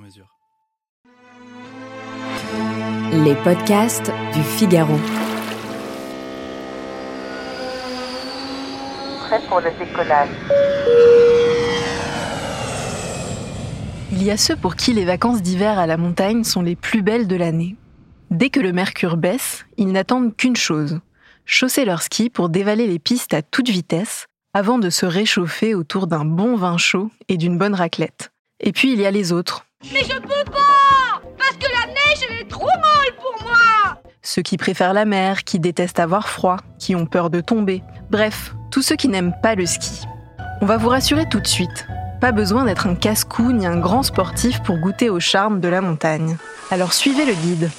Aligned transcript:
mesure. 0.00 0.36
Les 3.12 3.34
podcasts 3.36 4.12
du 4.34 4.42
Figaro. 4.42 4.96
Prêt 9.20 9.40
pour 9.48 9.60
le 9.60 9.70
décollage. 9.78 10.28
Il 14.12 14.22
y 14.22 14.30
a 14.30 14.36
ceux 14.36 14.56
pour 14.56 14.76
qui 14.76 14.92
les 14.92 15.04
vacances 15.04 15.42
d'hiver 15.42 15.78
à 15.78 15.86
la 15.86 15.96
montagne 15.96 16.44
sont 16.44 16.62
les 16.62 16.76
plus 16.76 17.02
belles 17.02 17.28
de 17.28 17.36
l'année. 17.36 17.76
Dès 18.30 18.50
que 18.50 18.60
le 18.60 18.72
mercure 18.72 19.16
baisse, 19.16 19.64
ils 19.76 19.92
n'attendent 19.92 20.36
qu'une 20.36 20.56
chose 20.56 21.00
chausser 21.50 21.84
leurs 21.84 22.02
skis 22.02 22.30
pour 22.30 22.48
dévaler 22.48 22.86
les 22.86 23.00
pistes 23.00 23.34
à 23.34 23.42
toute 23.42 23.68
vitesse 23.68 24.26
avant 24.54 24.78
de 24.78 24.88
se 24.88 25.04
réchauffer 25.04 25.74
autour 25.74 26.06
d'un 26.06 26.24
bon 26.24 26.56
vin 26.56 26.76
chaud 26.76 27.10
et 27.28 27.36
d'une 27.36 27.58
bonne 27.58 27.74
raclette. 27.74 28.30
Et 28.60 28.72
puis 28.72 28.92
il 28.92 29.00
y 29.00 29.06
a 29.06 29.10
les 29.10 29.32
autres. 29.32 29.66
Mais 29.92 30.02
je 30.02 30.18
peux 30.18 30.50
pas 30.50 31.22
Parce 31.38 31.56
que 31.56 31.66
la 31.72 31.86
neige, 31.86 32.24
elle 32.28 32.40
est 32.42 32.50
trop 32.50 32.66
molle 32.66 33.16
pour 33.16 33.46
moi 33.48 33.98
Ceux 34.22 34.42
qui 34.42 34.58
préfèrent 34.58 34.92
la 34.92 35.06
mer, 35.06 35.42
qui 35.44 35.58
détestent 35.58 36.00
avoir 36.00 36.28
froid, 36.28 36.58
qui 36.78 36.94
ont 36.94 37.06
peur 37.06 37.30
de 37.30 37.40
tomber. 37.40 37.82
Bref, 38.10 38.54
tous 38.70 38.82
ceux 38.82 38.96
qui 38.96 39.08
n'aiment 39.08 39.34
pas 39.42 39.54
le 39.54 39.64
ski. 39.64 40.02
On 40.60 40.66
va 40.66 40.76
vous 40.76 40.90
rassurer 40.90 41.26
tout 41.28 41.40
de 41.40 41.46
suite. 41.46 41.86
Pas 42.20 42.32
besoin 42.32 42.66
d'être 42.66 42.86
un 42.86 42.94
casse-cou 42.94 43.52
ni 43.52 43.66
un 43.66 43.78
grand 43.78 44.02
sportif 44.02 44.62
pour 44.62 44.76
goûter 44.76 45.08
au 45.08 45.18
charme 45.18 45.60
de 45.60 45.68
la 45.68 45.80
montagne. 45.80 46.36
Alors 46.70 46.92
suivez 46.92 47.24
le 47.24 47.32
guide. 47.32 47.70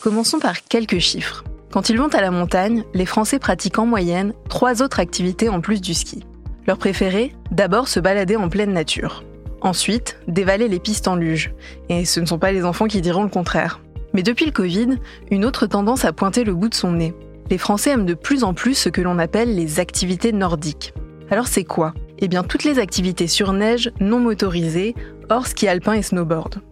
Commençons 0.00 0.40
par 0.40 0.64
quelques 0.64 0.98
chiffres. 0.98 1.44
Quand 1.72 1.88
ils 1.88 1.98
vont 1.98 2.08
à 2.08 2.20
la 2.20 2.32
montagne, 2.32 2.82
les 2.94 3.06
Français 3.06 3.38
pratiquent 3.38 3.78
en 3.78 3.86
moyenne 3.86 4.32
trois 4.48 4.82
autres 4.82 4.98
activités 4.98 5.48
en 5.48 5.60
plus 5.60 5.80
du 5.80 5.94
ski. 5.94 6.24
Leur 6.66 6.78
préféré, 6.78 7.32
d'abord 7.52 7.86
se 7.86 8.00
balader 8.00 8.34
en 8.34 8.48
pleine 8.48 8.72
nature. 8.72 9.22
Ensuite, 9.66 10.16
dévaler 10.28 10.68
les 10.68 10.78
pistes 10.78 11.08
en 11.08 11.16
luge. 11.16 11.52
Et 11.88 12.04
ce 12.04 12.20
ne 12.20 12.26
sont 12.26 12.38
pas 12.38 12.52
les 12.52 12.64
enfants 12.64 12.86
qui 12.86 13.00
diront 13.00 13.24
le 13.24 13.28
contraire. 13.28 13.80
Mais 14.14 14.22
depuis 14.22 14.46
le 14.46 14.52
Covid, 14.52 14.90
une 15.32 15.44
autre 15.44 15.66
tendance 15.66 16.04
a 16.04 16.12
pointé 16.12 16.44
le 16.44 16.54
bout 16.54 16.68
de 16.68 16.74
son 16.74 16.92
nez. 16.92 17.14
Les 17.50 17.58
Français 17.58 17.90
aiment 17.90 18.06
de 18.06 18.14
plus 18.14 18.44
en 18.44 18.54
plus 18.54 18.74
ce 18.74 18.88
que 18.88 19.00
l'on 19.00 19.18
appelle 19.18 19.56
les 19.56 19.80
activités 19.80 20.30
nordiques. 20.30 20.94
Alors 21.32 21.48
c'est 21.48 21.64
quoi? 21.64 21.94
Eh 22.20 22.28
bien 22.28 22.44
toutes 22.44 22.62
les 22.62 22.78
activités 22.78 23.26
sur 23.26 23.52
neige 23.52 23.90
non 23.98 24.20
motorisées, 24.20 24.94
hors 25.30 25.48
ski 25.48 25.66
alpin 25.66 25.94
et 25.94 26.02
snowboard. 26.02 26.62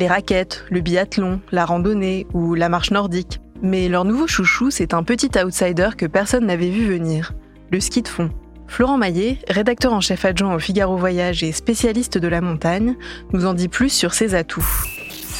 Les 0.00 0.08
raquettes, 0.08 0.64
le 0.70 0.80
biathlon, 0.80 1.40
la 1.52 1.64
randonnée 1.64 2.26
ou 2.34 2.56
la 2.56 2.68
marche 2.68 2.90
nordique. 2.90 3.40
Mais 3.62 3.88
leur 3.88 4.04
nouveau 4.04 4.26
chouchou, 4.26 4.72
c'est 4.72 4.92
un 4.92 5.04
petit 5.04 5.30
outsider 5.38 5.90
que 5.96 6.06
personne 6.06 6.46
n'avait 6.46 6.70
vu 6.70 6.84
venir, 6.84 7.32
le 7.70 7.78
ski 7.78 8.02
de 8.02 8.08
fond. 8.08 8.30
Florent 8.70 8.98
Maillet, 8.98 9.38
rédacteur 9.48 9.92
en 9.92 10.00
chef 10.00 10.24
adjoint 10.24 10.54
au 10.54 10.60
Figaro 10.60 10.96
Voyage 10.96 11.42
et 11.42 11.50
spécialiste 11.50 12.18
de 12.18 12.28
la 12.28 12.40
montagne, 12.40 12.94
nous 13.32 13.44
en 13.44 13.52
dit 13.52 13.66
plus 13.66 13.90
sur 13.90 14.14
ses 14.14 14.36
atouts. 14.36 14.64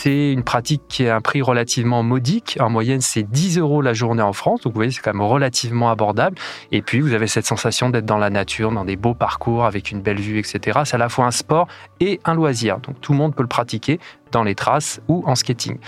C'est 0.03 0.33
une 0.33 0.43
pratique 0.43 0.83
qui 0.89 1.07
a 1.07 1.15
un 1.15 1.21
prix 1.21 1.41
relativement 1.41 2.03
modique. 2.03 2.59
En 2.59 2.71
moyenne, 2.71 3.01
c'est 3.01 3.23
10 3.23 3.59
euros 3.59 3.83
la 3.83 3.93
journée 3.93 4.23
en 4.23 4.33
France. 4.33 4.63
Donc, 4.63 4.73
vous 4.73 4.79
voyez, 4.79 4.91
c'est 4.91 5.01
quand 5.01 5.13
même 5.13 5.23
relativement 5.23 5.91
abordable. 5.91 6.39
Et 6.73 6.83
puis, 6.83 7.01
vous 7.01 7.13
avez 7.13 7.29
cette 7.29 7.47
sensation 7.47 7.89
d'être 7.89 8.07
dans 8.07 8.19
la 8.19 8.31
nature, 8.31 8.73
dans 8.73 8.85
des 8.85 8.97
beaux 8.97 9.15
parcours, 9.15 9.65
avec 9.65 9.91
une 9.91 10.01
belle 10.01 10.19
vue, 10.19 10.39
etc. 10.39 10.81
C'est 10.85 10.95
à 10.95 10.99
la 10.99 11.09
fois 11.09 11.27
un 11.27 11.31
sport 11.31 11.69
et 12.01 12.19
un 12.25 12.35
loisir. 12.35 12.79
Donc, 12.79 13.01
tout 13.01 13.13
le 13.13 13.19
monde 13.19 13.35
peut 13.35 13.43
le 13.43 13.49
pratiquer 13.49 14.01
dans 14.33 14.43
les 14.43 14.55
traces 14.55 15.01
ou 15.09 15.23
en 15.27 15.35
skating. 15.35 15.79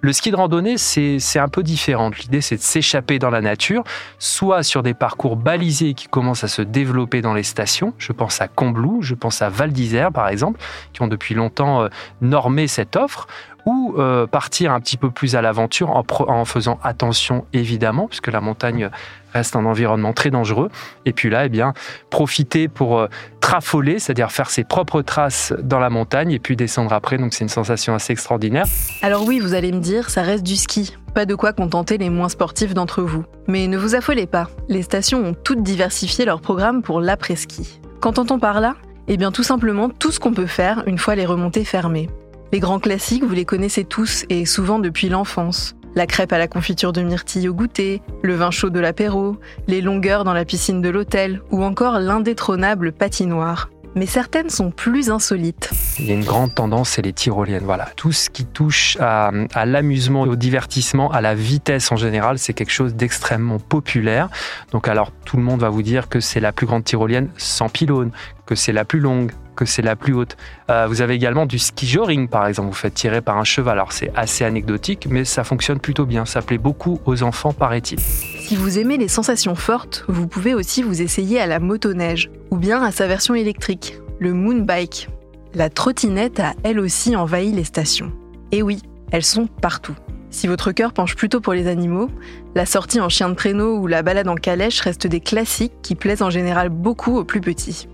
Le 0.00 0.12
ski 0.12 0.30
de 0.30 0.36
randonnée, 0.36 0.76
c'est 0.78 1.38
un 1.38 1.48
peu 1.48 1.62
différent. 1.62 2.10
L'idée, 2.10 2.40
c'est 2.40 2.56
de 2.56 2.60
s'échapper 2.60 3.18
dans 3.18 3.30
la 3.30 3.40
nature, 3.40 3.82
soit 4.18 4.62
sur 4.62 4.82
des 4.82 4.94
parcours 4.94 5.36
balisés 5.36 5.94
qui 5.94 6.06
commencent 6.06 6.44
à 6.44 6.48
se 6.48 6.62
développer 6.62 7.22
dans 7.22 7.34
les 7.34 7.42
stations. 7.42 7.92
Je 7.98 8.12
pense 8.12 8.40
à 8.40 8.48
Combloux, 8.48 9.02
je 9.02 9.14
pense 9.14 9.42
à 9.42 9.48
Val 9.48 9.72
d'Isère, 9.72 10.12
par 10.12 10.28
exemple, 10.28 10.60
qui 10.92 11.02
ont 11.02 11.08
depuis 11.08 11.34
longtemps 11.34 11.82
euh, 11.82 11.88
normé 12.20 12.68
cette 12.68 12.96
offre, 12.96 13.26
ou 13.66 13.96
euh, 13.98 14.28
partir 14.28 14.72
un 14.72 14.80
petit 14.80 14.96
peu 14.96 15.10
plus 15.10 15.34
à 15.34 15.42
l'aventure 15.42 15.90
en, 15.90 16.04
en, 16.28 16.44
faisant 16.44 16.78
attention 16.84 17.46
évidemment, 17.52 18.06
puisque 18.06 18.28
la 18.28 18.40
montagne 18.40 18.90
reste 19.34 19.56
un 19.56 19.66
environnement 19.66 20.12
très 20.12 20.30
dangereux. 20.30 20.70
Et 21.04 21.12
puis 21.12 21.28
là, 21.28 21.46
eh 21.46 21.48
bien, 21.48 21.74
profiter 22.08 22.68
pour 22.68 22.98
euh, 22.98 23.08
trafoler, 23.46 24.00
c'est-à-dire 24.00 24.32
faire 24.32 24.50
ses 24.50 24.64
propres 24.64 25.02
traces 25.02 25.52
dans 25.62 25.78
la 25.78 25.88
montagne 25.88 26.32
et 26.32 26.40
puis 26.40 26.56
descendre 26.56 26.92
après. 26.92 27.16
Donc 27.16 27.32
c'est 27.32 27.44
une 27.44 27.48
sensation 27.48 27.94
assez 27.94 28.12
extraordinaire. 28.12 28.64
Alors 29.02 29.24
oui, 29.24 29.38
vous 29.38 29.54
allez 29.54 29.70
me 29.70 29.78
dire, 29.78 30.10
ça 30.10 30.22
reste 30.22 30.42
du 30.42 30.56
ski. 30.56 30.96
Pas 31.14 31.26
de 31.26 31.36
quoi 31.36 31.52
contenter 31.52 31.96
les 31.96 32.10
moins 32.10 32.28
sportifs 32.28 32.74
d'entre 32.74 33.02
vous. 33.02 33.24
Mais 33.46 33.68
ne 33.68 33.78
vous 33.78 33.94
affolez 33.94 34.26
pas, 34.26 34.48
les 34.68 34.82
stations 34.82 35.24
ont 35.24 35.32
toutes 35.32 35.62
diversifié 35.62 36.24
leur 36.24 36.40
programme 36.40 36.82
pour 36.82 37.00
l'après-ski. 37.00 37.80
Qu'entend-on 38.00 38.40
par 38.40 38.60
là? 38.60 38.74
Eh 39.06 39.16
bien 39.16 39.30
tout 39.30 39.44
simplement 39.44 39.90
tout 39.90 40.10
ce 40.10 40.18
qu'on 40.18 40.32
peut 40.32 40.46
faire 40.46 40.82
une 40.88 40.98
fois 40.98 41.14
les 41.14 41.24
remontées 41.24 41.64
fermées. 41.64 42.10
Les 42.52 42.58
grands 42.58 42.80
classiques, 42.80 43.22
vous 43.22 43.34
les 43.34 43.44
connaissez 43.44 43.84
tous 43.84 44.24
et 44.28 44.44
souvent 44.44 44.80
depuis 44.80 45.08
l'enfance. 45.08 45.76
La 45.96 46.06
crêpe 46.06 46.34
à 46.34 46.38
la 46.38 46.46
confiture 46.46 46.92
de 46.92 47.00
myrtille 47.00 47.48
au 47.48 47.54
goûter, 47.54 48.02
le 48.22 48.34
vin 48.34 48.50
chaud 48.50 48.68
de 48.68 48.78
l'apéro, 48.78 49.38
les 49.66 49.80
longueurs 49.80 50.24
dans 50.24 50.34
la 50.34 50.44
piscine 50.44 50.82
de 50.82 50.90
l'hôtel 50.90 51.40
ou 51.50 51.64
encore 51.64 51.98
l'indétrônable 52.00 52.92
patinoire. 52.92 53.70
Mais 53.94 54.04
certaines 54.04 54.50
sont 54.50 54.70
plus 54.70 55.08
insolites. 55.08 55.70
Il 55.98 56.04
y 56.04 56.10
a 56.10 56.14
une 56.14 56.22
grande 56.22 56.54
tendance, 56.54 56.90
c'est 56.90 57.00
les 57.00 57.14
tyroliennes. 57.14 57.64
Voilà, 57.64 57.88
tout 57.96 58.12
ce 58.12 58.28
qui 58.28 58.44
touche 58.44 58.98
à, 59.00 59.32
à 59.54 59.64
l'amusement, 59.64 60.20
au 60.24 60.36
divertissement, 60.36 61.10
à 61.10 61.22
la 61.22 61.34
vitesse 61.34 61.90
en 61.90 61.96
général, 61.96 62.38
c'est 62.38 62.52
quelque 62.52 62.72
chose 62.72 62.94
d'extrêmement 62.94 63.58
populaire. 63.58 64.28
Donc 64.72 64.88
alors, 64.88 65.12
tout 65.24 65.38
le 65.38 65.42
monde 65.42 65.60
va 65.60 65.70
vous 65.70 65.82
dire 65.82 66.10
que 66.10 66.20
c'est 66.20 66.40
la 66.40 66.52
plus 66.52 66.66
grande 66.66 66.84
tyrolienne 66.84 67.30
sans 67.38 67.70
pylône, 67.70 68.10
que 68.44 68.54
c'est 68.54 68.72
la 68.72 68.84
plus 68.84 69.00
longue, 69.00 69.32
que 69.56 69.64
c'est 69.64 69.82
la 69.82 69.96
plus 69.96 70.14
haute. 70.14 70.36
Euh, 70.70 70.86
vous 70.86 71.02
avez 71.02 71.14
également 71.14 71.46
du 71.46 71.58
ski 71.58 71.86
joring, 71.86 72.28
par 72.28 72.46
exemple. 72.46 72.68
Vous 72.68 72.74
faites 72.74 72.94
tirer 72.94 73.20
par 73.20 73.38
un 73.38 73.44
cheval. 73.44 73.72
Alors 73.72 73.92
c'est 73.92 74.12
assez 74.14 74.44
anecdotique, 74.44 75.08
mais 75.10 75.24
ça 75.24 75.42
fonctionne 75.42 75.80
plutôt 75.80 76.06
bien. 76.06 76.24
Ça 76.24 76.42
plaît 76.42 76.58
beaucoup 76.58 77.00
aux 77.06 77.22
enfants, 77.24 77.52
paraît-il. 77.52 77.98
Si 77.98 78.54
vous 78.54 78.78
aimez 78.78 78.96
les 78.96 79.08
sensations 79.08 79.56
fortes, 79.56 80.04
vous 80.06 80.28
pouvez 80.28 80.54
aussi 80.54 80.82
vous 80.82 81.02
essayer 81.02 81.40
à 81.40 81.46
la 81.46 81.58
motoneige, 81.58 82.30
ou 82.50 82.56
bien 82.56 82.82
à 82.82 82.92
sa 82.92 83.08
version 83.08 83.34
électrique, 83.34 83.98
le 84.20 84.32
moonbike. 84.32 85.08
La 85.54 85.70
trottinette 85.70 86.38
a 86.38 86.54
elle 86.62 86.78
aussi 86.78 87.16
envahi 87.16 87.50
les 87.50 87.64
stations. 87.64 88.12
Et 88.52 88.62
oui, 88.62 88.82
elles 89.10 89.24
sont 89.24 89.46
partout. 89.46 89.96
Si 90.30 90.46
votre 90.46 90.72
cœur 90.72 90.92
penche 90.92 91.16
plutôt 91.16 91.40
pour 91.40 91.54
les 91.54 91.66
animaux, 91.66 92.10
la 92.54 92.66
sortie 92.66 93.00
en 93.00 93.08
chien 93.08 93.30
de 93.30 93.34
traîneau 93.34 93.78
ou 93.78 93.86
la 93.86 94.02
balade 94.02 94.28
en 94.28 94.34
calèche 94.34 94.80
restent 94.80 95.06
des 95.06 95.20
classiques 95.20 95.72
qui 95.82 95.94
plaisent 95.94 96.22
en 96.22 96.30
général 96.30 96.68
beaucoup 96.68 97.16
aux 97.16 97.24
plus 97.24 97.40
petits. 97.40 97.88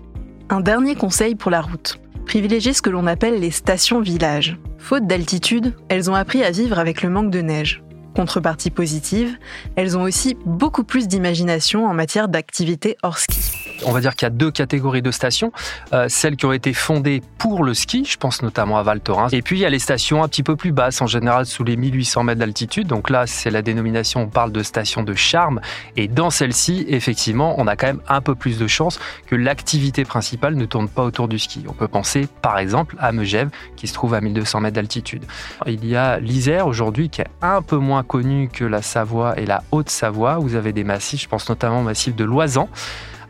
Un 0.49 0.59
dernier 0.59 0.95
conseil 0.95 1.35
pour 1.35 1.51
la 1.51 1.61
route. 1.61 1.99
Privilégiez 2.25 2.73
ce 2.73 2.81
que 2.81 2.89
l'on 2.89 3.07
appelle 3.07 3.39
les 3.39 3.51
stations-villages. 3.51 4.57
Faute 4.77 5.07
d'altitude, 5.07 5.73
elles 5.89 6.11
ont 6.11 6.15
appris 6.15 6.43
à 6.43 6.51
vivre 6.51 6.79
avec 6.79 7.01
le 7.01 7.09
manque 7.09 7.31
de 7.31 7.41
neige. 7.41 7.83
Contrepartie 8.15 8.69
positive, 8.69 9.37
elles 9.75 9.97
ont 9.97 10.03
aussi 10.03 10.37
beaucoup 10.45 10.83
plus 10.83 11.07
d'imagination 11.07 11.87
en 11.87 11.93
matière 11.93 12.27
d'activités 12.27 12.97
hors 13.01 13.17
ski. 13.17 13.72
On 13.85 13.91
va 13.91 13.99
dire 13.99 14.15
qu'il 14.15 14.25
y 14.25 14.27
a 14.27 14.29
deux 14.29 14.51
catégories 14.51 15.01
de 15.01 15.11
stations. 15.11 15.51
Euh, 15.93 16.05
celles 16.09 16.35
qui 16.35 16.45
ont 16.45 16.53
été 16.53 16.73
fondées 16.73 17.21
pour 17.37 17.63
le 17.63 17.73
ski, 17.73 18.05
je 18.05 18.17
pense 18.17 18.41
notamment 18.41 18.77
à 18.77 18.83
Val 18.83 18.99
Thorens. 18.99 19.33
Et 19.33 19.41
puis 19.41 19.57
il 19.57 19.61
y 19.61 19.65
a 19.65 19.69
les 19.69 19.79
stations 19.79 20.23
un 20.23 20.27
petit 20.27 20.43
peu 20.43 20.55
plus 20.55 20.71
basses, 20.71 21.01
en 21.01 21.07
général 21.07 21.45
sous 21.45 21.63
les 21.63 21.75
1800 21.75 22.23
mètres 22.23 22.39
d'altitude. 22.39 22.87
Donc 22.87 23.09
là, 23.09 23.27
c'est 23.27 23.49
la 23.49 23.61
dénomination, 23.61 24.21
on 24.21 24.27
parle 24.27 24.51
de 24.51 24.63
stations 24.63 25.03
de 25.03 25.13
charme. 25.13 25.61
Et 25.97 26.07
dans 26.07 26.29
celle-ci, 26.29 26.85
effectivement, 26.87 27.55
on 27.57 27.67
a 27.67 27.75
quand 27.75 27.87
même 27.87 28.01
un 28.07 28.21
peu 28.21 28.35
plus 28.35 28.57
de 28.57 28.67
chances 28.67 28.99
que 29.27 29.35
l'activité 29.35 30.05
principale 30.05 30.55
ne 30.55 30.65
tourne 30.65 30.87
pas 30.87 31.03
autour 31.03 31.27
du 31.27 31.39
ski. 31.39 31.65
On 31.67 31.73
peut 31.73 31.87
penser 31.87 32.27
par 32.41 32.57
exemple 32.57 32.95
à 32.99 33.11
Megève, 33.11 33.49
qui 33.75 33.87
se 33.87 33.93
trouve 33.93 34.13
à 34.13 34.21
1200 34.21 34.61
mètres 34.61 34.75
d'altitude. 34.75 35.25
Il 35.67 35.85
y 35.85 35.95
a 35.95 36.19
l'Isère 36.19 36.67
aujourd'hui, 36.67 37.09
qui 37.09 37.21
est 37.21 37.27
un 37.41 37.61
peu 37.61 37.77
moins 37.77 38.03
connu 38.03 38.49
que 38.49 38.63
la 38.63 38.81
Savoie 38.81 39.39
et 39.39 39.45
la 39.45 39.63
Haute-Savoie. 39.71 40.37
Vous 40.37 40.55
avez 40.55 40.73
des 40.73 40.83
massifs, 40.83 41.23
je 41.23 41.27
pense 41.27 41.49
notamment 41.49 41.79
au 41.79 41.83
massif 41.83 42.15
de 42.15 42.23
Loisan 42.23 42.69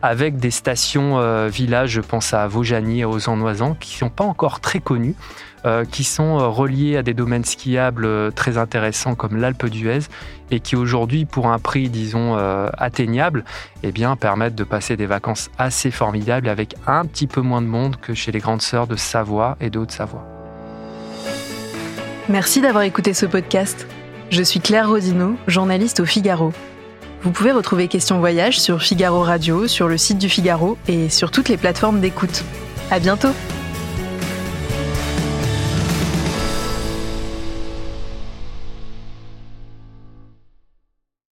avec 0.04 0.36
des 0.36 0.50
stations 0.50 1.18
euh, 1.18 1.48
villages, 1.48 1.92
je 1.92 2.02
pense 2.02 2.34
à 2.34 2.46
Vaujany 2.46 3.00
et 3.00 3.04
aux 3.06 3.30
Ennoisans, 3.30 3.74
qui 3.80 3.94
ne 3.94 3.98
sont 4.00 4.10
pas 4.10 4.24
encore 4.24 4.60
très 4.60 4.78
connues, 4.78 5.14
euh, 5.64 5.86
qui 5.86 6.04
sont 6.04 6.38
euh, 6.38 6.46
reliées 6.46 6.98
à 6.98 7.02
des 7.02 7.14
domaines 7.14 7.46
skiables 7.46 8.30
très 8.34 8.58
intéressants 8.58 9.14
comme 9.14 9.38
l'Alpe 9.38 9.64
d'Huez 9.64 10.00
et 10.50 10.60
qui 10.60 10.76
aujourd'hui, 10.76 11.24
pour 11.24 11.46
un 11.46 11.58
prix, 11.58 11.88
disons, 11.88 12.36
atteignable, 12.76 13.44
eh 13.82 13.92
permettent 14.20 14.54
de 14.54 14.64
passer 14.64 14.98
des 14.98 15.06
vacances 15.06 15.48
assez 15.56 15.90
formidables 15.90 16.50
avec 16.50 16.74
un 16.86 17.06
petit 17.06 17.26
peu 17.26 17.40
moins 17.40 17.62
de 17.62 17.66
monde 17.66 17.96
que 17.96 18.12
chez 18.12 18.30
les 18.30 18.40
grandes 18.40 18.60
sœurs 18.60 18.86
de 18.86 18.96
Savoie 18.96 19.56
et 19.58 19.70
de 19.70 19.78
Haute-Savoie. 19.78 20.26
Merci 22.28 22.60
d'avoir 22.60 22.84
écouté 22.84 23.14
ce 23.14 23.24
podcast. 23.24 23.86
Je 24.28 24.42
suis 24.42 24.60
Claire 24.60 24.90
Rodineau, 24.90 25.36
journaliste 25.46 26.00
au 26.00 26.04
Figaro. 26.04 26.52
Vous 27.24 27.30
pouvez 27.30 27.52
retrouver 27.52 27.88
Question 27.88 28.18
Voyage 28.18 28.60
sur 28.60 28.82
Figaro 28.82 29.22
Radio, 29.22 29.66
sur 29.66 29.88
le 29.88 29.96
site 29.96 30.18
du 30.18 30.28
Figaro 30.28 30.76
et 30.88 31.08
sur 31.08 31.30
toutes 31.30 31.48
les 31.48 31.56
plateformes 31.56 32.00
d'écoute. 32.00 32.44
À 32.90 32.98
bientôt! 33.00 33.30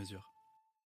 mesure. 0.00 0.39